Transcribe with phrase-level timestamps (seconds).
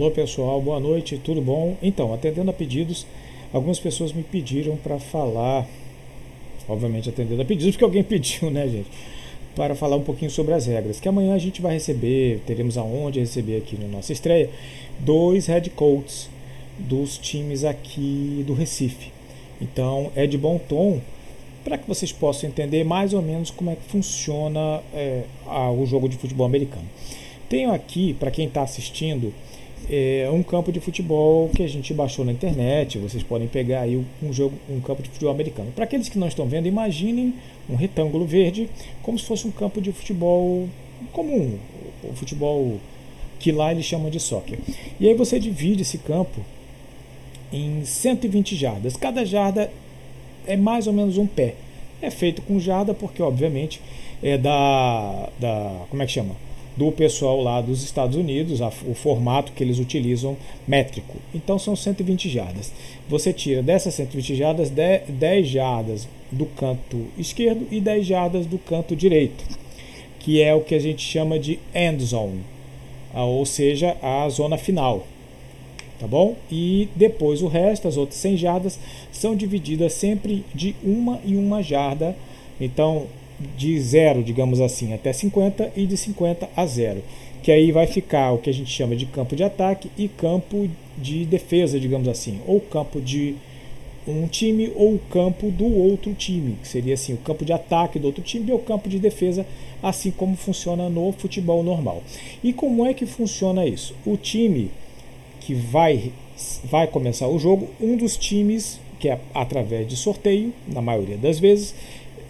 [0.00, 1.76] Alô pessoal, boa noite, tudo bom?
[1.82, 3.06] Então, atendendo a pedidos,
[3.52, 5.68] algumas pessoas me pediram para falar,
[6.66, 8.88] obviamente atendendo a pedidos, porque alguém pediu, né, gente?
[9.54, 10.98] Para falar um pouquinho sobre as regras.
[10.98, 14.48] Que amanhã a gente vai receber, teremos aonde receber aqui na nossa estreia,
[15.00, 16.30] dois head coaches
[16.78, 19.12] dos times aqui do Recife.
[19.60, 20.98] Então, é de bom tom
[21.62, 25.84] para que vocês possam entender mais ou menos como é que funciona é, a, o
[25.84, 26.88] jogo de futebol americano.
[27.50, 29.34] Tenho aqui, para quem está assistindo,
[29.88, 32.98] é, um campo de futebol que a gente baixou na internet.
[32.98, 35.70] Vocês podem pegar aí um jogo, um campo de futebol americano.
[35.72, 37.34] Para aqueles que não estão vendo, imaginem
[37.68, 38.68] um retângulo verde
[39.02, 40.68] como se fosse um campo de futebol
[41.12, 41.58] comum,
[42.04, 42.78] o futebol
[43.38, 44.58] que lá eles chamam de soccer.
[44.98, 46.40] E aí você divide esse campo
[47.52, 48.96] em 120 jardas.
[48.96, 49.70] Cada jarda
[50.46, 51.54] é mais ou menos um pé.
[52.02, 53.80] É feito com jarda porque, obviamente,
[54.22, 56.34] é da, da como é que chama?
[56.76, 61.16] Do pessoal lá dos Estados Unidos, a, o formato que eles utilizam métrico.
[61.34, 62.72] Então são 120 jardas.
[63.08, 68.58] Você tira dessas 120 jardas 10, 10 jardas do canto esquerdo e 10 jardas do
[68.58, 69.44] canto direito,
[70.18, 72.42] que é o que a gente chama de end zone,
[73.12, 75.04] ou seja, a zona final
[76.00, 76.34] tá bom?
[76.50, 78.80] E depois o resto, as outras 100 jardas,
[79.12, 82.16] são divididas sempre de uma em uma jarda.
[82.58, 83.06] Então,
[83.56, 87.02] de zero, digamos assim, até 50 e de 50 a zero.
[87.42, 90.68] Que aí vai ficar o que a gente chama de campo de ataque e campo
[90.98, 93.34] de defesa, digamos assim, ou campo de
[94.06, 97.98] um time ou o campo do outro time, que seria assim, o campo de ataque
[97.98, 99.46] do outro time e o campo de defesa,
[99.82, 102.02] assim como funciona no futebol normal.
[102.42, 103.94] E como é que funciona isso?
[104.04, 104.70] O time
[105.40, 106.12] que vai,
[106.64, 111.38] vai começar o jogo, um dos times, que é através de sorteio, na maioria das
[111.38, 111.74] vezes,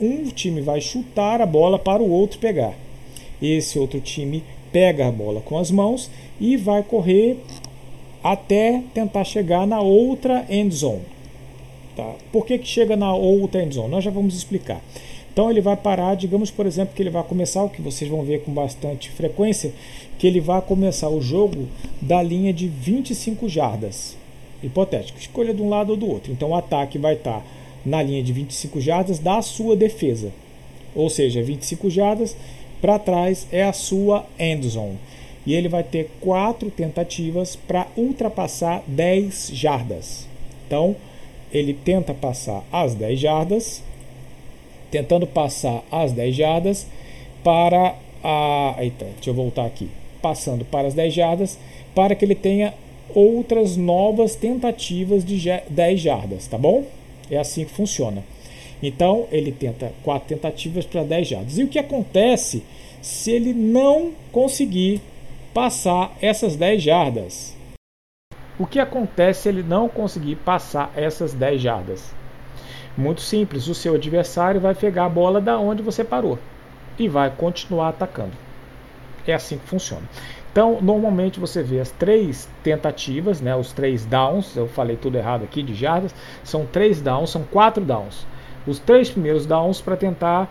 [0.00, 2.74] um time vai chutar a bola para o outro pegar.
[3.40, 7.38] Esse outro time pega a bola com as mãos e vai correr
[8.22, 11.02] até tentar chegar na outra end zone.
[11.96, 12.14] Tá?
[12.32, 13.88] Por que, que chega na outra end zone?
[13.88, 14.80] Nós já vamos explicar.
[15.32, 18.22] Então ele vai parar, digamos por exemplo que ele vai começar, o que vocês vão
[18.22, 19.72] ver com bastante frequência,
[20.18, 21.68] que ele vai começar o jogo
[22.00, 24.16] da linha de 25 jardas.
[24.62, 26.32] Hipotético, escolha de um lado ou do outro.
[26.32, 27.42] Então o ataque vai estar
[27.84, 30.32] na linha de 25 jardas da sua defesa.
[30.94, 32.36] Ou seja, 25 jardas
[32.80, 34.98] para trás é a sua end zone.
[35.46, 40.26] E ele vai ter quatro tentativas para ultrapassar 10 jardas.
[40.66, 40.94] Então,
[41.52, 43.82] ele tenta passar as 10 jardas,
[44.90, 46.86] tentando passar as 10 jardas
[47.42, 48.76] para a.
[48.78, 49.88] Eita, deixa eu voltar aqui.
[50.20, 51.58] Passando para as 10 jardas,
[51.94, 52.74] para que ele tenha
[53.14, 56.84] outras novas tentativas de 10 jardas, tá bom?
[57.30, 58.24] É assim que funciona.
[58.82, 61.58] Então, ele tenta quatro tentativas para 10 jardas.
[61.58, 62.64] E o que acontece
[63.02, 65.00] se ele não conseguir
[65.52, 67.56] passar essas 10 jardas?
[68.58, 72.14] O que acontece se ele não conseguir passar essas 10 jardas?
[72.96, 76.38] Muito simples, o seu adversário vai pegar a bola da onde você parou
[76.98, 78.32] e vai continuar atacando.
[79.26, 80.06] É assim que funciona.
[80.52, 85.44] Então, normalmente você vê as três tentativas, né, os três downs, eu falei tudo errado
[85.44, 88.26] aqui de jardas, são três downs, são quatro downs.
[88.66, 90.48] Os três primeiros downs para tentar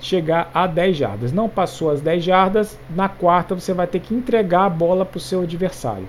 [0.00, 1.32] chegar a 10 jardas.
[1.32, 5.18] Não passou as 10 jardas, na quarta você vai ter que entregar a bola para
[5.18, 6.08] o seu adversário.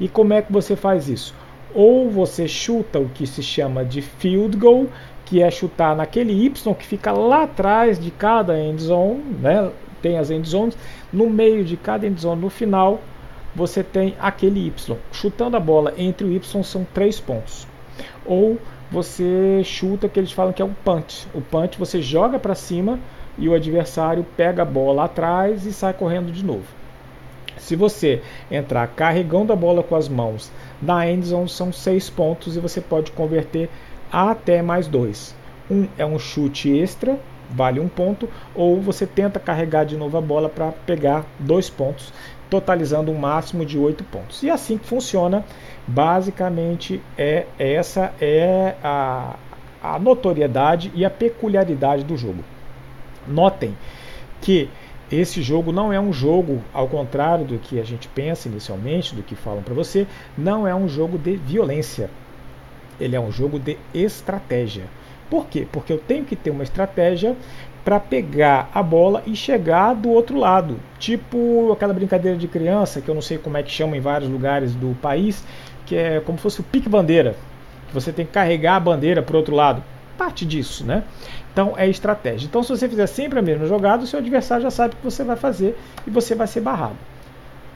[0.00, 1.34] E como é que você faz isso?
[1.74, 4.86] Ou você chuta o que se chama de field goal,
[5.24, 9.70] que é chutar naquele Y que fica lá atrás de cada end zone, né?
[10.02, 10.76] Tem as end zones,
[11.12, 13.00] no meio de cada end zone, no final,
[13.54, 14.96] você tem aquele Y.
[15.12, 17.66] Chutando a bola entre o Y são três pontos.
[18.24, 18.58] Ou
[18.90, 21.26] você chuta que eles falam que é um punch.
[21.34, 23.00] O punch você joga para cima
[23.38, 26.64] e o adversário pega a bola atrás e sai correndo de novo.
[27.56, 32.56] Se você entrar carregando a bola com as mãos na end zone, são seis pontos
[32.56, 33.68] e você pode converter
[34.12, 35.34] até mais dois.
[35.70, 37.18] Um é um chute extra,
[37.50, 42.12] vale um ponto, ou você tenta carregar de novo a bola para pegar dois pontos,
[42.48, 44.42] totalizando um máximo de oito pontos.
[44.42, 45.44] E assim que funciona,
[45.86, 49.36] basicamente é essa é a,
[49.82, 52.44] a notoriedade e a peculiaridade do jogo.
[53.26, 53.76] Notem
[54.40, 54.68] que
[55.10, 59.22] esse jogo não é um jogo, ao contrário do que a gente pensa inicialmente, do
[59.22, 60.06] que falam para você,
[60.36, 62.10] não é um jogo de violência
[63.00, 64.84] ele é um jogo de estratégia.
[65.30, 65.66] Por quê?
[65.70, 67.36] Porque eu tenho que ter uma estratégia
[67.84, 70.76] para pegar a bola e chegar do outro lado.
[70.98, 74.28] Tipo aquela brincadeira de criança, que eu não sei como é que chama em vários
[74.28, 75.44] lugares do país,
[75.84, 77.36] que é como se fosse o pique-bandeira.
[77.88, 79.82] Que você tem que carregar a bandeira para o outro lado.
[80.18, 81.04] Parte disso, né?
[81.52, 82.46] Então é estratégia.
[82.46, 85.04] Então, se você fizer sempre a mesma jogada, o seu adversário já sabe o que
[85.04, 86.96] você vai fazer e você vai ser barrado.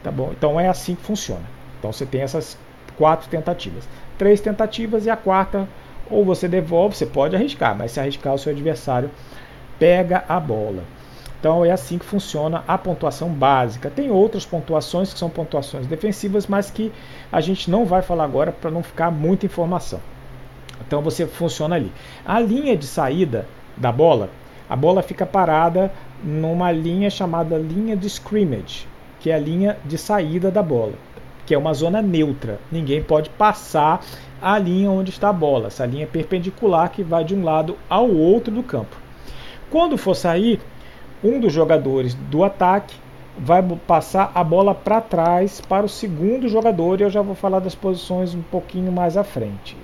[0.02, 0.32] Tá bom?
[0.36, 1.44] Então é assim que funciona.
[1.78, 2.58] Então você tem essas
[2.96, 3.88] quatro tentativas.
[4.18, 5.68] Três tentativas e a quarta,
[6.10, 9.10] ou você devolve, você pode arriscar, mas se arriscar, o seu adversário
[9.78, 10.82] pega a bola.
[11.40, 13.88] Então é assim que funciona a pontuação básica.
[13.88, 16.92] Tem outras pontuações que são pontuações defensivas, mas que
[17.32, 20.00] a gente não vai falar agora para não ficar muita informação.
[20.86, 21.90] Então você funciona ali.
[22.26, 24.28] A linha de saída da bola,
[24.68, 25.90] a bola fica parada
[26.22, 28.86] numa linha chamada linha de scrimmage,
[29.18, 30.92] que é a linha de saída da bola,
[31.50, 32.60] que é uma zona neutra.
[32.70, 34.04] Ninguém pode passar
[34.40, 35.66] a linha onde está a bola.
[35.66, 38.96] Essa linha perpendicular que vai de um lado ao outro do campo.
[39.68, 40.60] Quando for sair,
[41.24, 42.94] um dos jogadores do ataque
[43.36, 47.58] vai passar a bola para trás para o segundo jogador e eu já vou falar
[47.58, 49.76] das posições um pouquinho mais à frente.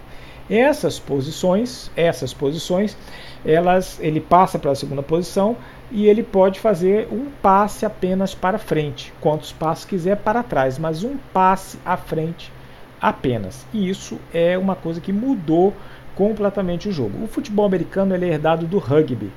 [0.48, 2.96] Essas posições, essas posições,
[3.44, 5.56] elas, ele passa para a segunda posição
[5.90, 11.02] e ele pode fazer um passe apenas para frente, quantos passos quiser para trás, mas
[11.02, 12.52] um passe à frente
[13.00, 13.66] apenas.
[13.72, 15.74] E isso é uma coisa que mudou
[16.14, 17.22] completamente o jogo.
[17.22, 19.30] O futebol americano é herdado do rugby.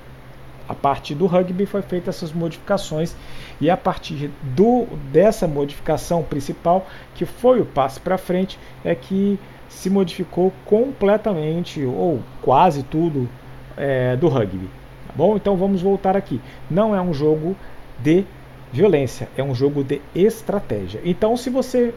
[0.67, 3.15] A partir do rugby foi feita essas modificações
[3.59, 9.39] e a partir do, dessa modificação principal, que foi o passe para frente, é que
[9.69, 13.29] se modificou completamente ou quase tudo
[13.77, 14.67] é, do rugby.
[15.07, 15.35] Tá bom?
[15.37, 16.41] Então vamos voltar aqui.
[16.69, 17.55] Não é um jogo
[17.99, 18.25] de
[18.71, 21.01] violência, é um jogo de estratégia.
[21.03, 21.93] Então, se você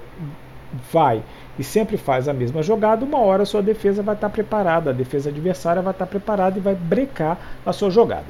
[0.90, 1.22] vai
[1.58, 4.92] e sempre faz a mesma jogada, uma hora a sua defesa vai estar preparada, a
[4.92, 8.26] defesa adversária vai estar preparada e vai brecar a sua jogada.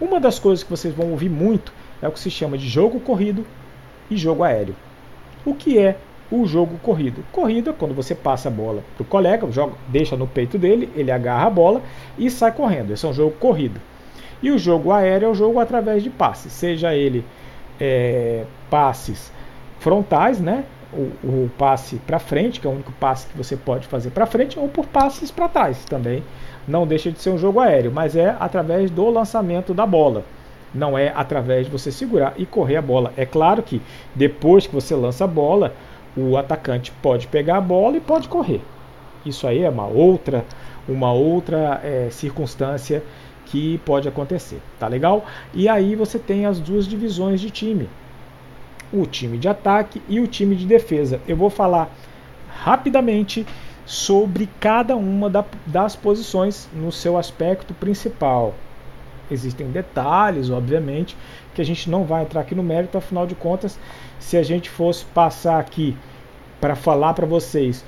[0.00, 1.72] Uma das coisas que vocês vão ouvir muito
[2.02, 3.46] é o que se chama de jogo corrido
[4.10, 4.76] e jogo aéreo.
[5.44, 5.96] O que é
[6.30, 7.24] o jogo corrido?
[7.32, 11.10] Corrida, quando você passa a bola para o colega, joga, deixa no peito dele, ele
[11.10, 11.82] agarra a bola
[12.18, 12.92] e sai correndo.
[12.92, 13.80] Esse é um jogo corrido.
[14.42, 17.24] E o jogo aéreo é o jogo através de passes, seja ele
[17.80, 19.32] é, passes
[19.78, 20.64] frontais, né?
[20.92, 24.24] O, o passe para frente, que é o único passe que você pode fazer para
[24.24, 26.22] frente, ou por passes para trás também.
[26.66, 30.24] Não deixa de ser um jogo aéreo, mas é através do lançamento da bola.
[30.74, 33.12] Não é através de você segurar e correr a bola.
[33.16, 33.80] É claro que
[34.14, 35.74] depois que você lança a bola,
[36.16, 38.62] o atacante pode pegar a bola e pode correr.
[39.24, 40.44] Isso aí é uma outra,
[40.88, 43.02] uma outra é, circunstância
[43.44, 45.24] que pode acontecer, tá legal?
[45.54, 47.88] E aí você tem as duas divisões de time,
[48.92, 51.20] o time de ataque e o time de defesa.
[51.26, 51.90] Eu vou falar
[52.48, 53.46] rapidamente
[53.84, 58.54] sobre cada uma da, das posições no seu aspecto principal.
[59.30, 61.16] Existem detalhes, obviamente,
[61.54, 63.78] que a gente não vai entrar aqui no mérito, afinal de contas,
[64.18, 65.96] se a gente fosse passar aqui
[66.60, 67.84] para falar para vocês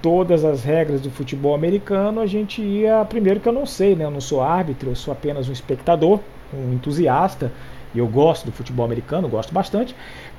[0.00, 3.04] todas as regras do futebol americano, a gente ia.
[3.04, 4.04] Primeiro que eu não sei, né?
[4.04, 6.20] Eu não sou árbitro, eu sou apenas um espectador,
[6.52, 7.52] um entusiasta,
[7.94, 9.94] e eu gosto do futebol americano, gosto bastante,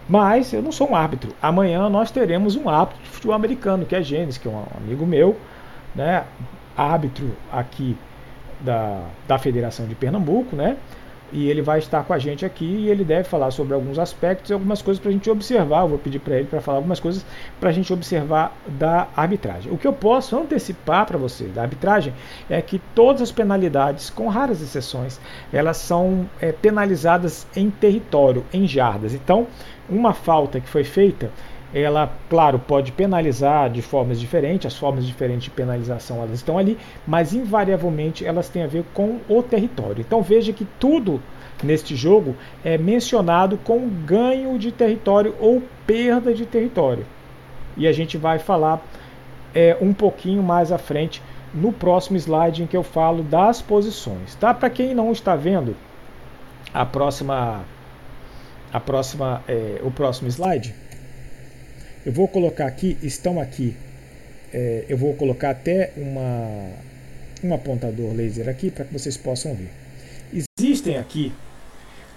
[0.07, 1.33] mas eu não sou um árbitro.
[1.41, 5.05] Amanhã nós teremos um árbitro de futebol americano, que é Gênesis, que é um amigo
[5.05, 5.38] meu,
[5.95, 6.25] né?
[6.75, 7.95] Árbitro aqui
[8.63, 10.77] da, da Federação de Pernambuco, né?
[11.32, 14.50] e ele vai estar com a gente aqui e ele deve falar sobre alguns aspectos
[14.50, 15.82] e algumas coisas para a gente observar.
[15.82, 17.25] Eu vou pedir para ele para falar algumas coisas
[17.60, 19.72] para a gente observar da arbitragem.
[19.72, 22.13] O que eu posso antecipar para você da arbitragem
[22.50, 25.20] é que todas as penalidades, com raras exceções,
[25.53, 29.13] elas são é, penalizadas em território, em jardas.
[29.13, 29.48] Então,
[29.89, 31.32] uma falta que foi feita
[31.74, 36.78] ela, claro, pode penalizar de formas diferentes, as formas diferentes de penalização elas estão ali,
[37.08, 40.01] mas invariavelmente elas têm a ver com o território.
[40.01, 41.22] Então veja que tudo
[41.63, 47.06] neste jogo é mencionado com ganho de território ou perda de território.
[47.78, 48.82] E a gente vai falar
[49.54, 51.22] é, um pouquinho mais à frente
[51.54, 54.36] no próximo slide em que eu falo das posições.
[54.36, 54.54] Tá?
[54.54, 55.75] Para quem não está vendo
[56.74, 57.62] a próxima,
[58.72, 60.74] a próxima, é, o próximo slide,
[62.05, 63.75] eu vou colocar aqui, estão aqui,
[64.53, 66.70] é, eu vou colocar até uma,
[67.43, 69.70] um apontador laser aqui para que vocês possam ver.
[70.58, 71.31] Existem aqui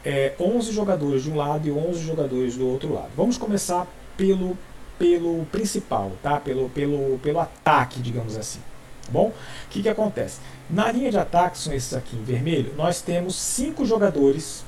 [0.04, 3.10] é, 11 jogadores de um lado e 11 jogadores do outro lado.
[3.16, 3.86] Vamos começar
[4.16, 4.56] pelo,
[4.98, 6.38] pelo principal, tá?
[6.38, 8.60] pelo, pelo, pelo ataque, digamos assim.
[9.04, 9.28] Tá bom?
[9.28, 10.40] O que, que acontece?
[10.70, 14.64] Na linha de ataque, são esses aqui em vermelho, nós temos cinco jogadores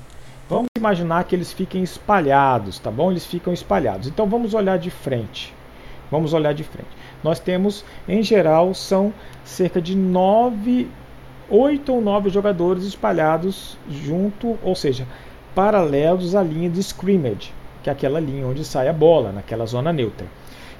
[0.48, 3.10] Vamos imaginar que eles fiquem espalhados, tá bom?
[3.10, 4.06] Eles ficam espalhados.
[4.06, 5.52] Então vamos olhar de frente.
[6.10, 6.88] Vamos olhar de frente.
[7.22, 9.12] Nós temos, em geral, são
[9.44, 10.88] cerca de nove,
[11.50, 15.06] oito ou nove jogadores espalhados junto, ou seja,
[15.52, 19.92] paralelos à linha de scrimmage, que é aquela linha onde sai a bola, naquela zona
[19.92, 20.26] neutra.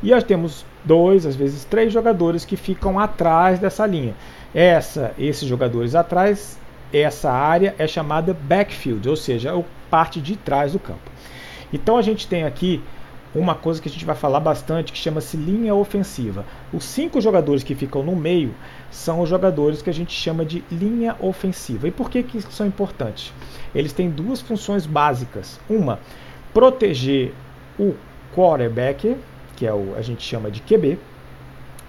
[0.01, 4.15] E nós temos dois, às vezes três jogadores que ficam atrás dessa linha.
[4.55, 6.57] Essa, esses jogadores atrás
[6.93, 11.11] essa área é chamada backfield, ou seja, a parte de trás do campo.
[11.73, 12.83] Então a gente tem aqui
[13.35, 16.45] uma coisa que a gente vai falar bastante que chama-se linha ofensiva.
[16.73, 18.55] Os cinco jogadores que ficam no meio
[18.91, 21.87] são os jogadores que a gente chama de linha ofensiva.
[21.87, 23.33] E por que, que são importantes?
[23.75, 25.61] Eles têm duas funções básicas.
[25.69, 25.99] Uma,
[26.55, 27.35] proteger
[27.79, 27.95] o
[28.35, 29.17] quarterback,
[29.55, 30.99] que é o a gente chama de QB,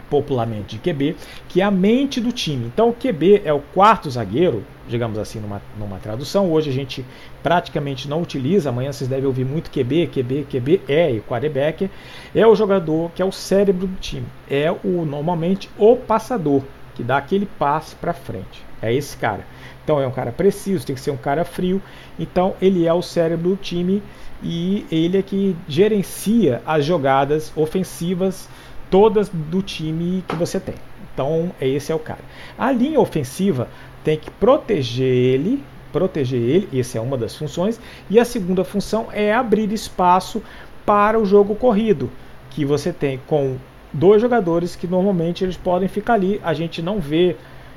[0.09, 1.15] popularmente de QB,
[1.47, 2.65] que é a mente do time.
[2.65, 6.51] Então o QB é o quarto zagueiro, digamos assim, numa, numa tradução.
[6.51, 7.05] Hoje a gente
[7.43, 11.89] praticamente não utiliza, amanhã vocês devem ouvir muito QB, QB, QB, é e quarterback.
[12.33, 14.25] É o jogador que é o cérebro do time.
[14.49, 16.63] É o normalmente o passador,
[16.95, 18.65] que dá aquele passe para frente.
[18.81, 19.45] É esse cara.
[19.83, 21.81] Então é um cara preciso, tem que ser um cara frio.
[22.19, 24.03] Então ele é o cérebro do time
[24.43, 28.47] e ele é que gerencia as jogadas ofensivas
[28.89, 30.75] todas do time que você tem.
[31.13, 32.19] Então, esse é o cara.
[32.57, 33.67] A linha ofensiva
[34.03, 37.79] tem que proteger ele, proteger ele, essa é uma das funções,
[38.09, 40.41] e a segunda função é abrir espaço
[40.85, 42.09] para o jogo corrido,
[42.51, 43.57] que você tem com
[43.91, 47.35] dois jogadores que normalmente eles podem ficar ali, a gente não vê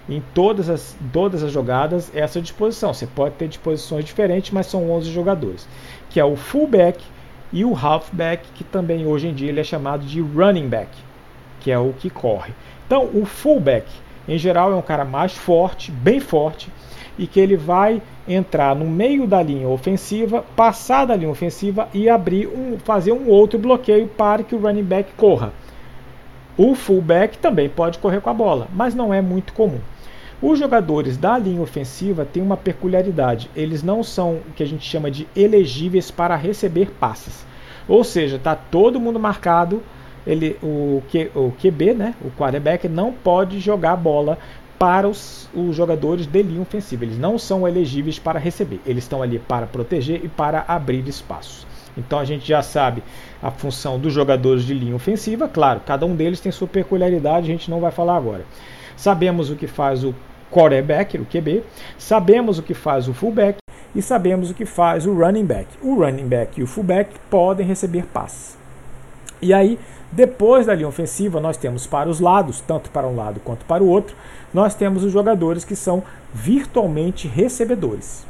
[0.08, 2.92] em todas as, todas as jogadas essa disposição.
[2.92, 5.68] Você pode ter disposições diferentes, mas são 11 jogadores,
[6.08, 7.02] que é o fullback,
[7.52, 10.90] e o halfback, que também hoje em dia ele é chamado de running back,
[11.60, 12.52] que é o que corre.
[12.86, 13.86] Então, o fullback,
[14.28, 16.70] em geral, é um cara mais forte, bem forte,
[17.18, 22.08] e que ele vai entrar no meio da linha ofensiva, passar da linha ofensiva e
[22.08, 25.52] abrir um, fazer um outro bloqueio para que o running back corra.
[26.56, 29.80] O fullback também pode correr com a bola, mas não é muito comum.
[30.42, 34.84] Os jogadores da linha ofensiva têm uma peculiaridade: eles não são o que a gente
[34.88, 37.44] chama de elegíveis para receber passes.
[37.86, 39.82] Ou seja, está todo mundo marcado,
[40.26, 44.38] ele, o, Q, o QB, né, o quarterback, não pode jogar bola
[44.78, 47.04] para os, os jogadores de linha ofensiva.
[47.04, 48.80] Eles não são elegíveis para receber.
[48.86, 51.66] Eles estão ali para proteger e para abrir espaços.
[51.98, 53.02] Então a gente já sabe
[53.42, 55.48] a função dos jogadores de linha ofensiva.
[55.48, 58.46] Claro, cada um deles tem sua peculiaridade, a gente não vai falar agora.
[58.96, 60.14] Sabemos o que faz o
[60.50, 61.62] quarterback, o QB,
[61.98, 63.58] sabemos o que faz o fullback
[63.94, 65.68] e sabemos o que faz o running back.
[65.82, 68.58] O running back e o fullback podem receber passes.
[69.42, 69.78] E aí,
[70.12, 73.82] depois da linha ofensiva, nós temos para os lados, tanto para um lado quanto para
[73.82, 74.14] o outro,
[74.52, 76.02] nós temos os jogadores que são
[76.34, 78.26] virtualmente recebedores,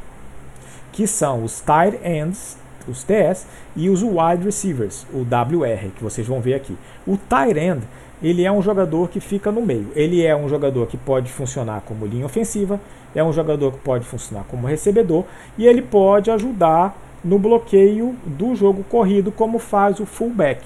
[0.93, 6.27] que são os tight ends, os TS, e os wide receivers, o WR, que vocês
[6.27, 6.77] vão ver aqui.
[7.07, 7.83] O tight end
[8.23, 9.89] ele é um jogador que fica no meio.
[9.95, 12.81] Ele é um jogador que pode funcionar como linha ofensiva,
[13.15, 15.25] é um jogador que pode funcionar como recebedor
[15.57, 20.63] e ele pode ajudar no bloqueio do jogo corrido, como faz o fullback.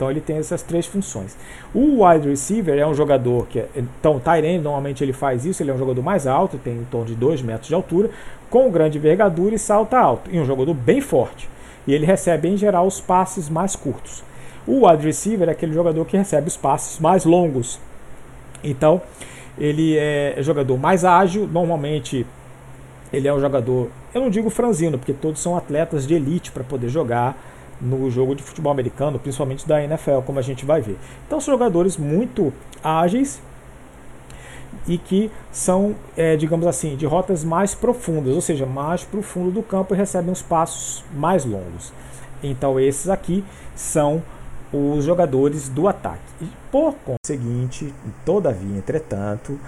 [0.00, 1.36] Então ele tem essas três funções.
[1.74, 3.58] O wide receiver é um jogador que.
[3.58, 6.74] É, então, o Tyrene normalmente ele faz isso, ele é um jogador mais alto, tem
[6.74, 8.08] em torno de 2 metros de altura,
[8.48, 10.30] com grande envergadura e salta alto.
[10.32, 11.50] E um jogador bem forte.
[11.86, 14.24] E ele recebe em geral os passes mais curtos.
[14.70, 17.80] O wide receiver é aquele jogador que recebe os passes mais longos.
[18.62, 19.02] Então,
[19.58, 22.24] ele é jogador mais ágil, normalmente
[23.12, 26.62] ele é um jogador, eu não digo franzino, porque todos são atletas de elite para
[26.62, 27.36] poder jogar
[27.80, 30.96] no jogo de futebol americano, principalmente da NFL, como a gente vai ver.
[31.26, 33.42] Então são jogadores muito ágeis
[34.86, 39.22] e que são, é, digamos assim, de rotas mais profundas, ou seja, mais para o
[39.22, 41.92] fundo do campo e recebem os passos mais longos.
[42.40, 43.42] Então esses aqui
[43.74, 44.22] são
[44.72, 46.20] os jogadores do ataque.
[46.40, 47.92] E por conseguinte,
[48.24, 49.58] todavia, entretanto,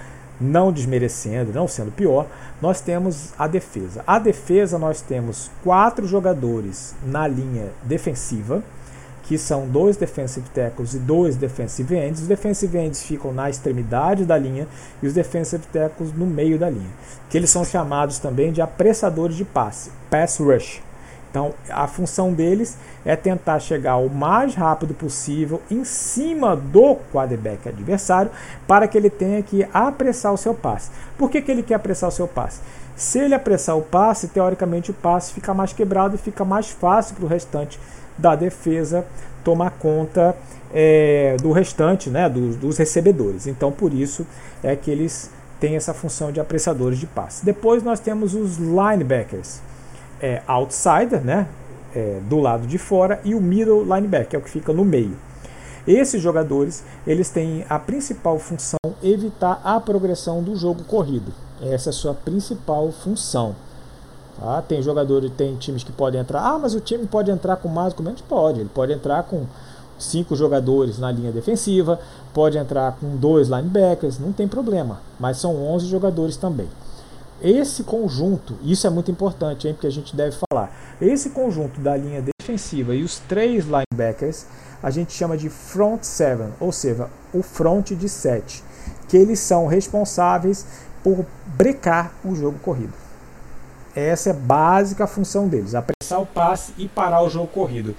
[0.41, 2.27] não desmerecendo, não sendo pior,
[2.61, 4.03] nós temos a defesa.
[4.07, 8.63] A defesa nós temos quatro jogadores na linha defensiva,
[9.23, 12.21] que são dois defensive tackles e dois defensive ends.
[12.21, 14.67] Os defensive ends ficam na extremidade da linha
[15.03, 16.91] e os defensive tackles no meio da linha,
[17.31, 20.83] que eles são chamados também de apressadores de passe, pass rush.
[21.33, 27.71] Então, a função deles é tentar chegar o mais rápido possível em cima do quarterback
[27.71, 28.31] adversário
[28.69, 30.91] para que ele tenha que apressar o seu passe.
[31.17, 32.61] Por que, que ele quer apressar o seu passe?
[32.95, 37.17] Se ele apressar o passe, teoricamente o passe fica mais quebrado e fica mais fácil
[37.17, 37.81] para o restante
[38.19, 39.07] da defesa
[39.43, 40.37] tomar conta
[40.71, 43.47] é, do restante, né, dos, dos recebedores.
[43.47, 44.27] Então, por isso
[44.63, 47.43] é que eles têm essa função de apressadores de passe.
[47.43, 49.63] Depois nós temos os linebackers
[50.23, 51.49] é, outsider, né,
[51.95, 55.17] é, do lado de fora, e o middle linebacker, é o que fica no meio.
[55.87, 61.33] Esses jogadores eles têm a principal função evitar a progressão do jogo corrido.
[61.61, 63.57] Essa é a sua principal função.
[64.39, 64.63] Tá?
[64.63, 66.41] Tem jogadores, tem times que podem entrar.
[66.41, 68.21] Ah, mas o time pode entrar com mais ou menos?
[68.21, 68.61] Pode.
[68.61, 69.45] Ele pode entrar com
[69.99, 71.99] cinco jogadores na linha defensiva,
[72.33, 75.01] pode entrar com dois linebackers, não tem problema.
[75.19, 76.69] Mas são 11 jogadores também.
[77.43, 80.73] Esse conjunto, isso é muito importante, hein, porque a gente deve falar.
[81.01, 84.47] Esse conjunto da linha defensiva e os três linebackers
[84.81, 88.63] a gente chama de front seven, ou seja, o front de sete,
[89.09, 90.67] que eles são responsáveis
[91.03, 92.93] por brecar o jogo corrido.
[93.95, 97.95] Essa é a básica função deles, apressar o passe e parar o jogo corrido.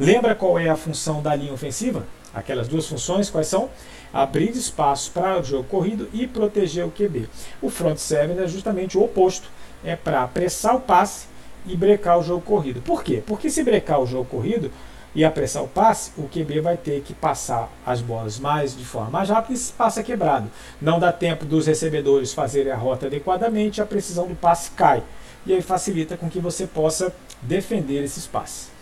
[0.00, 2.04] Lembra qual é a função da linha ofensiva?
[2.34, 3.70] Aquelas duas funções quais são?
[4.16, 7.28] Abrir espaço para o jogo corrido e proteger o QB.
[7.60, 9.50] O front seven é justamente o oposto,
[9.84, 11.26] é para apressar o passe
[11.66, 12.80] e brecar o jogo corrido.
[12.80, 13.22] Por quê?
[13.26, 14.70] Porque se brecar o jogo corrido
[15.14, 19.10] e apressar o passe, o QB vai ter que passar as bolas mais de forma
[19.10, 20.50] mais rápida e esse passe é quebrado.
[20.80, 25.02] Não dá tempo dos recebedores fazerem a rota adequadamente, a precisão do passe cai.
[25.44, 28.75] E aí facilita com que você possa defender esses passes.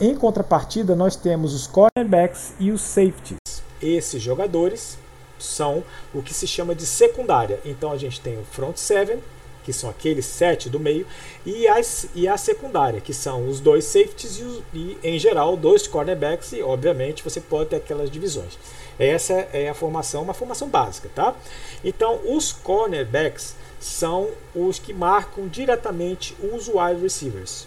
[0.00, 3.38] Em contrapartida, nós temos os cornerbacks e os safeties.
[3.80, 4.98] Esses jogadores
[5.38, 7.60] são o que se chama de secundária.
[7.64, 9.20] Então a gente tem o front seven,
[9.64, 11.06] que são aqueles sete do meio,
[11.46, 15.56] e, as, e a secundária, que são os dois safeties e, os, e, em geral,
[15.56, 18.58] dois cornerbacks, e obviamente você pode ter aquelas divisões.
[18.98, 21.34] Essa é a formação, uma formação básica, tá?
[21.82, 27.66] Então, os cornerbacks são os que marcam diretamente os wide receivers.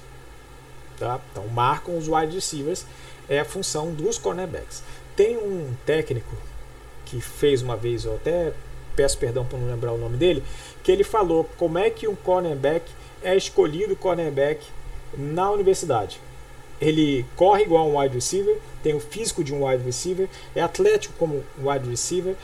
[0.98, 1.20] Tá?
[1.32, 2.86] Então, marcam os wide receivers
[3.30, 4.84] é a função dos cornerbacks.
[5.16, 6.36] Tem um técnico
[7.06, 8.54] que fez uma vez, eu até
[8.96, 10.44] peço perdão por não lembrar o nome dele,
[10.84, 12.92] que ele falou como é que um cornerback
[13.24, 14.66] é escolhido cornerback
[15.16, 16.20] na universidade.
[16.80, 21.14] Ele corre igual um wide receiver, tem o físico de um wide receiver, é atlético
[21.18, 22.36] como um wide receiver,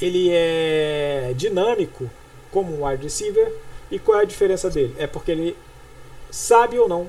[0.00, 2.08] ele é dinâmico
[2.50, 3.52] como um wide receiver.
[3.90, 4.94] E qual é a diferença dele?
[4.98, 5.56] É porque ele
[6.30, 7.08] sabe ou não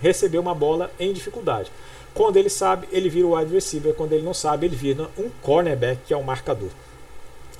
[0.00, 1.70] receber uma bola em dificuldade.
[2.14, 3.94] Quando ele sabe, ele vira o wide receiver.
[3.94, 6.70] Quando ele não sabe, ele vira um cornerback, que é um marcador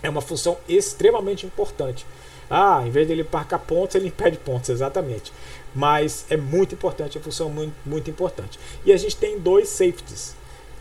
[0.02, 2.06] é uma função extremamente importante.
[2.48, 5.32] Ah, em vez dele marcar pontos, ele impede pontos, exatamente.
[5.74, 8.58] Mas é muito importante, é uma função muito, muito importante.
[8.84, 10.34] E a gente tem dois safeties,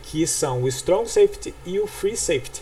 [0.04, 2.62] que são o strong safety e o free safety.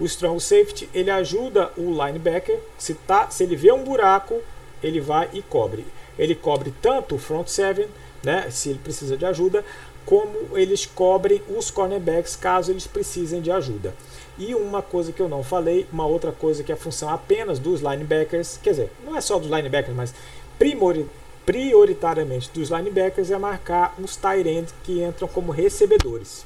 [0.00, 4.42] O strong safety ele ajuda o linebacker, se, tá, se ele vê um buraco,
[4.82, 5.86] ele vai e cobre.
[6.18, 7.86] Ele cobre tanto o front seven,
[8.24, 9.64] né, se ele precisa de ajuda,
[10.04, 13.94] como eles cobrem os cornerbacks caso eles precisem de ajuda.
[14.36, 17.58] E uma coisa que eu não falei, uma outra coisa que é a função apenas
[17.58, 20.14] dos linebackers, quer dizer, não é só dos linebackers, mas
[20.58, 21.08] primori,
[21.46, 26.44] prioritariamente dos linebackers é marcar os tight ends que entram como recebedores.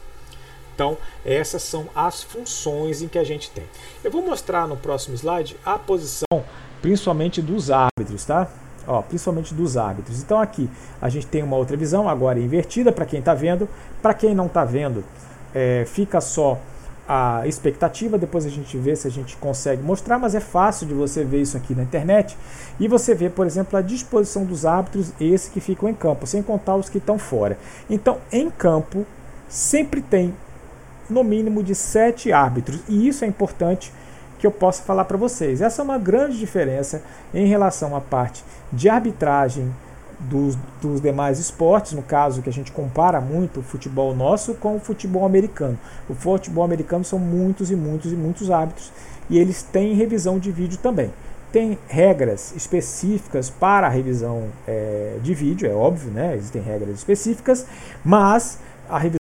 [0.75, 3.65] Então, essas são as funções em que a gente tem.
[4.05, 6.45] Eu vou mostrar no próximo slide a posição,
[6.81, 8.49] principalmente dos árbitros, tá?
[8.89, 10.23] Ó, principalmente dos árbitros.
[10.23, 10.69] Então aqui
[11.01, 13.69] a gente tem uma outra visão, agora invertida para quem está vendo.
[14.01, 15.05] Para quem não está vendo,
[15.55, 16.59] é, fica só
[17.07, 20.93] a expectativa, depois a gente vê se a gente consegue mostrar, mas é fácil de
[20.93, 22.37] você ver isso aqui na internet.
[22.79, 26.43] E você vê, por exemplo, a disposição dos árbitros, esse que ficam em campo, sem
[26.43, 27.59] contar os que estão fora.
[27.89, 29.07] Então, em campo,
[29.49, 30.35] sempre tem
[31.09, 33.91] no mínimo de sete árbitros, e isso é importante
[34.39, 35.61] que eu possa falar para vocês.
[35.61, 37.03] Essa é uma grande diferença
[37.35, 39.75] em relação à parte de arbitragem
[40.19, 44.77] dos, dos demais esportes, no caso que a gente compara muito o futebol nosso com
[44.77, 45.79] o futebol americano.
[46.09, 48.93] O futebol americano são muitos e muitos e muitos árbitros
[49.31, 51.13] e eles têm revisão de vídeo também.
[51.53, 56.35] Tem regras específicas para a revisão é, de vídeo, é óbvio, né?
[56.37, 57.67] Existem regras específicas,
[58.05, 59.19] mas a revisão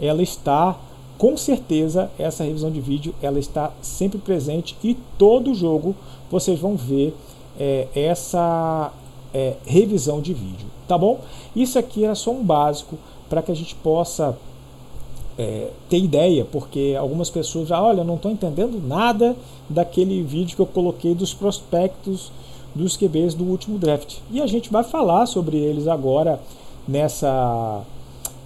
[0.00, 0.78] ela está
[1.18, 5.94] com certeza essa revisão de vídeo ela está sempre presente e todo jogo
[6.30, 7.14] vocês vão ver
[7.58, 8.92] é, essa
[9.32, 11.20] é, revisão de vídeo, tá bom?
[11.54, 12.98] Isso aqui era só um básico
[13.28, 14.36] para que a gente possa
[15.38, 19.36] é, ter ideia, porque algumas pessoas já, olha, não estou entendendo nada
[19.68, 22.32] daquele vídeo que eu coloquei dos prospectos
[22.74, 24.18] dos QBs do último draft.
[24.30, 26.40] E a gente vai falar sobre eles agora
[26.86, 27.82] nessa,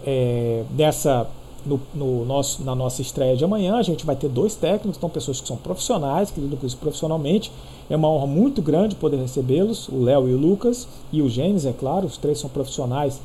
[0.06, 1.26] é, nessa
[1.64, 3.76] no, no, nosso, na nossa estreia de amanhã.
[3.76, 6.76] A gente vai ter dois técnicos, então pessoas que são profissionais, que lidam com isso
[6.76, 7.50] profissionalmente.
[7.90, 11.66] É uma honra muito grande poder recebê-los, o Léo e o Lucas, e o Gênesis,
[11.66, 13.20] é claro, os três são profissionais.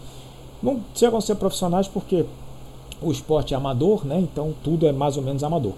[0.62, 2.26] Não chegam a ser profissionais porque
[3.02, 4.20] o esporte é amador, né?
[4.20, 5.74] então tudo é mais ou menos amador.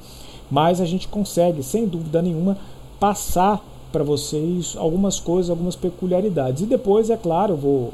[0.50, 2.58] Mas a gente consegue, sem dúvida nenhuma,
[3.00, 6.62] passar para vocês algumas coisas, algumas peculiaridades.
[6.62, 7.94] E depois, é claro, vou,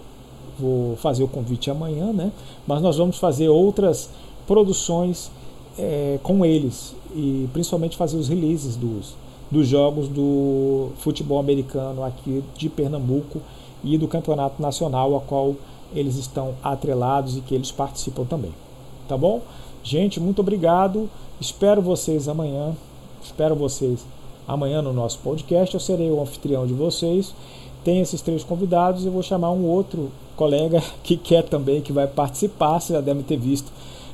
[0.59, 2.31] vou fazer o convite amanhã, né?
[2.67, 4.09] mas nós vamos fazer outras
[4.51, 5.31] produções
[5.79, 9.15] é, com eles e principalmente fazer os releases dos,
[9.49, 13.39] dos jogos do futebol americano aqui de Pernambuco
[13.81, 15.55] e do campeonato nacional a qual
[15.95, 18.51] eles estão atrelados e que eles participam também.
[19.07, 19.39] Tá bom?
[19.85, 21.09] Gente, muito obrigado.
[21.39, 22.75] Espero vocês amanhã.
[23.23, 24.05] Espero vocês
[24.45, 25.73] amanhã no nosso podcast.
[25.73, 27.33] Eu serei o anfitrião de vocês.
[27.85, 29.05] tem esses três convidados.
[29.05, 32.81] Eu vou chamar um outro colega que quer também, que vai participar.
[32.81, 33.71] Você já deve ter visto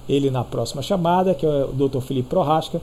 [0.07, 1.99] ele na próxima chamada, que é o Dr.
[1.99, 2.81] Felipe Prorasca,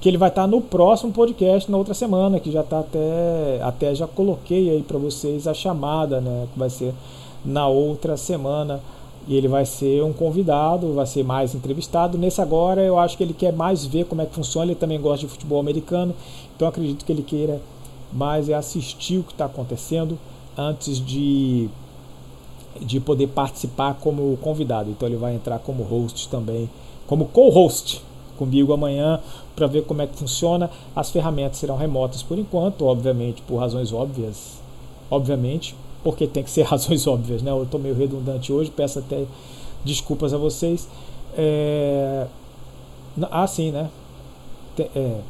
[0.00, 3.94] que ele vai estar no próximo podcast na outra semana, que já está até até
[3.94, 6.92] já coloquei aí para vocês a chamada, né, que vai ser
[7.44, 8.80] na outra semana.
[9.26, 12.18] E ele vai ser um convidado, vai ser mais entrevistado.
[12.18, 14.66] Nesse agora, eu acho que ele quer mais ver como é que funciona.
[14.66, 16.14] Ele também gosta de futebol americano,
[16.54, 17.58] então acredito que ele queira
[18.12, 20.18] mais assistir o que está acontecendo
[20.56, 21.70] antes de
[22.80, 24.90] de poder participar como convidado.
[24.90, 26.68] Então ele vai entrar como host também,
[27.06, 28.02] como co-host
[28.36, 29.20] comigo amanhã
[29.54, 30.70] para ver como é que funciona.
[30.94, 34.60] As ferramentas serão remotas por enquanto, obviamente, por razões óbvias.
[35.10, 37.50] Obviamente, porque tem que ser razões óbvias, né?
[37.50, 39.24] Eu estou meio redundante hoje, peço até
[39.84, 40.88] desculpas a vocês.
[41.36, 42.26] É...
[43.30, 43.90] Ah, sim, né?
[44.78, 45.20] É...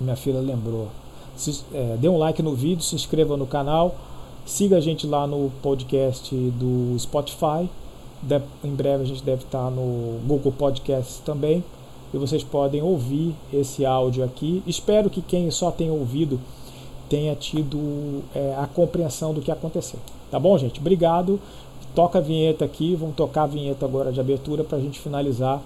[0.00, 0.88] Minha filha lembrou.
[1.36, 3.94] Se, é, dê um like no vídeo, se inscreva no canal.
[4.46, 7.68] Siga a gente lá no podcast do Spotify.
[8.20, 11.64] De, em breve a gente deve estar no Google Podcasts também.
[12.12, 14.62] E vocês podem ouvir esse áudio aqui.
[14.66, 16.38] Espero que quem só tenha ouvido
[17.08, 19.98] tenha tido é, a compreensão do que aconteceu.
[20.30, 20.78] Tá bom, gente?
[20.78, 21.40] Obrigado.
[21.94, 22.94] Toca a vinheta aqui.
[22.94, 25.62] Vamos tocar a vinheta agora de abertura para a gente finalizar.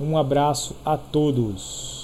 [0.00, 2.01] Um abraço a todos.